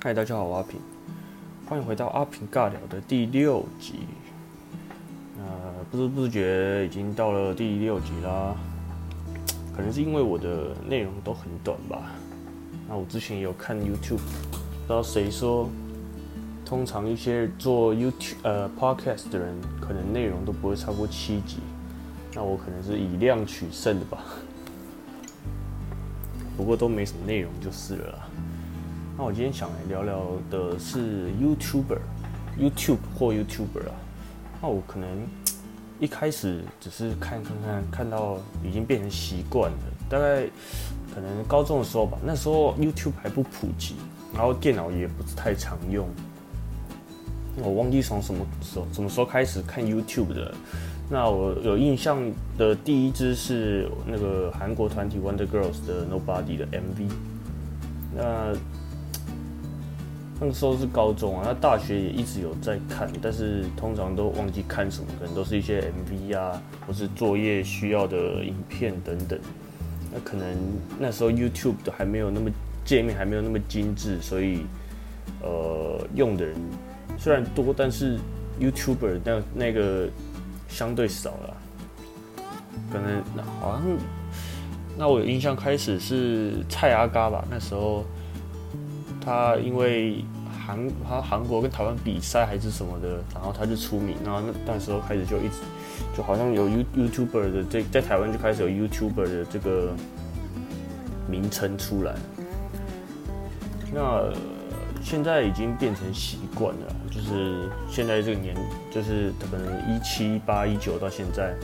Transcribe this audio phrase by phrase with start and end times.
[0.00, 0.78] 嗨，大家好，我阿平，
[1.66, 3.94] 欢迎回到阿平尬聊的第六集。
[5.38, 5.44] 呃，
[5.90, 8.54] 不知不觉已经到了第六集啦，
[9.74, 12.12] 可能是因为我的内容都很短吧。
[12.88, 15.68] 那我之前也有看 YouTube，不知道谁说，
[16.64, 21.58] 通常一些做 YouTube 呃 Podcast 的人，可能内容都不会超过七集。
[22.34, 24.22] 那我可能是以量取胜的吧。
[26.56, 28.28] 不过都没什么内容就是了。
[29.18, 33.94] 那我今天想来聊聊的是 YouTuber，YouTube 或 YouTuber 啊。
[34.62, 35.08] 那我可能
[35.98, 39.78] 一开始只是看看看，看到已经变成习惯了。
[40.08, 40.46] 大概
[41.12, 43.96] 可能高中的时候吧，那时候 YouTube 还不普及，
[44.32, 46.08] 然后电脑也不是太常用。
[47.56, 50.54] 我忘记从什么时候什么时候开始看 YouTube 的。
[51.10, 52.22] 那我有印象
[52.56, 57.10] 的第一支是那个韩国团体 Wonder Girls 的 Nobody 的 MV。
[58.14, 58.54] 那
[60.40, 69.38] 那个时候是高中啊，那大学也一直有在看，但是通常都忘记看什么，可能都是一些 MV 啊，或是作业需要的影片等等。
[70.12, 70.46] 那可能
[70.98, 72.50] 那时候 YouTube 都还没有那么
[72.84, 74.60] 界面还没有那么精致，所以
[75.42, 76.56] 呃用的人
[77.18, 78.18] 虽然多，但是
[78.60, 80.08] YouTuber 那那个。
[80.70, 81.56] 相对少了，
[82.92, 83.22] 可能
[83.58, 83.82] 好像
[84.98, 88.04] 那我有印象开始是蔡阿嘎吧，那时候
[89.28, 90.24] 他因为
[90.66, 95.56] 韩他韩国跟台湾比赛还是什么的，然后他就出名，然后那那时候开始就一直
[96.16, 99.92] 就好像有 You YouTuber 的这在台湾就开始有 YouTuber 的这个
[101.28, 102.14] 名称出来，
[103.92, 104.32] 那。
[105.00, 108.54] 现在已经变成习惯了，就是现在这个年，
[108.90, 111.54] 就是可能一七八一九到现在，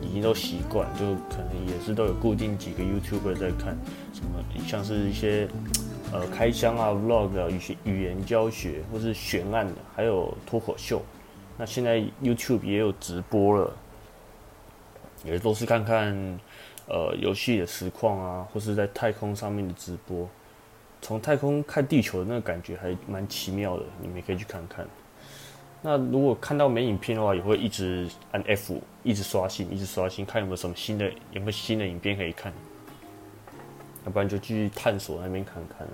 [0.00, 3.76] 已经都习惯，就可能也是都有固定几个 YouTuber 在看，
[4.14, 5.46] 什么像是一些
[6.16, 11.02] 呃开箱啊、Vlog 啊、语语言教学或是悬案的，还有脱口秀。
[11.58, 13.76] 那现在 YouTube 也有直播了，
[15.24, 16.14] 也都是看看
[16.88, 20.26] 呃游戏的实况啊，或是在太空上面的直播。
[21.02, 24.86] 从太空看地球的那个感觉还蛮奇妙的，你们也可以去看看。
[25.82, 32.50] 那如果看到没影片的话，也会一直按 F，一直刷新，一直刷新，看有没有什么新的，有没有新的影片可以看。
[34.06, 35.86] 要不然就继续探索那边看看。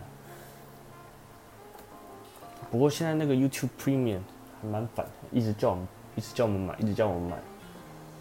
[2.72, 4.20] 不过现在那个 YouTube Premium
[4.58, 7.36] 还蛮烦，一直叫我们，一直叫我们买，一直叫我们买，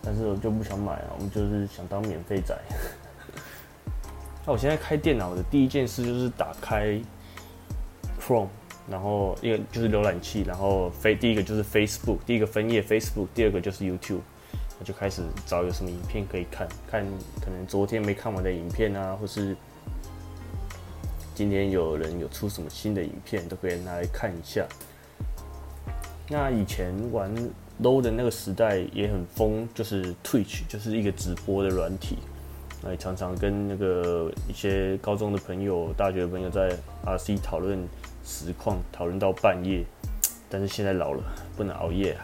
[0.04, 2.54] 但是我就不想买啊，我们就是想当免费仔。
[4.46, 7.00] 那 我现在开电脑的第一件事就是打开
[8.20, 8.50] Chrome，
[8.90, 14.20] 然后一个就是浏览器，然后飞第一个就是 Facebook，第一个分页 Facebook，第二个就是 YouTube，
[14.80, 17.06] 我就开始找有什么影片可以看，看
[17.40, 19.56] 可能昨天没看完的影片啊，或是
[21.42, 24.64] 今天有人有出什么新的影片，都可以拿来看一下。
[26.30, 27.36] 那以前玩
[27.82, 32.20] Low 的那个时代也很疯，就是 Twitch，就是一个直播的软体。
[32.84, 37.80] 那也常常跟那个一些高中的朋友、大学的朋友在 RC 讨论
[38.24, 39.84] 实况，讨论到半夜。
[40.48, 41.24] 但是现在老了，
[41.58, 42.22] 不能熬夜啊！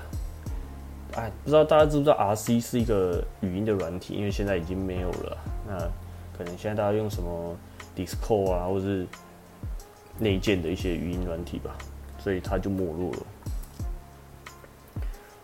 [1.16, 4.14] 哎，不知道大家知不知道 RC 是一个语音的软体？
[4.14, 5.38] 因为现在已经没有了。
[5.68, 5.80] 那
[6.38, 7.58] 可能现在大家用什么
[7.98, 9.08] Discord 啊，或是
[10.20, 11.76] 内建的一些语音软体吧，
[12.20, 13.26] 所以它就没落了。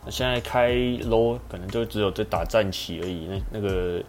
[0.05, 3.27] 那现在开 Low 可能就只有在打战棋而已。
[3.27, 4.03] 那那个。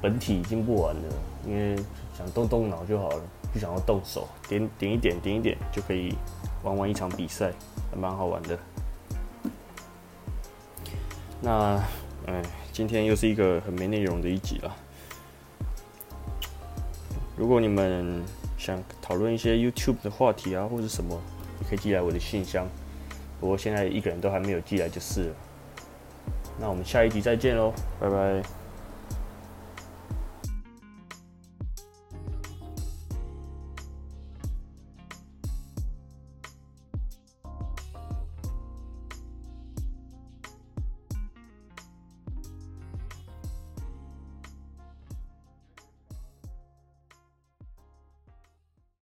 [0.00, 1.02] 本体已经不玩了，
[1.44, 1.74] 因为
[2.16, 3.20] 想动动脑就好了，
[3.52, 6.14] 不想要动手，点点一点，点一点就可以
[6.62, 7.52] 玩完一场比赛，
[7.90, 8.56] 还蛮好玩的。
[11.40, 11.82] 那，
[12.26, 12.40] 哎，
[12.72, 14.72] 今天又是一个很没内容的一集了。
[17.38, 18.22] 如果你们
[18.58, 21.18] 想讨论一些 YouTube 的话题啊，或者什么，
[21.60, 22.66] 你可以寄来我的信箱。
[23.40, 25.34] 不过现在一个人都还没有寄来就是了。
[26.60, 28.42] 那我们下一集再见喽，拜拜。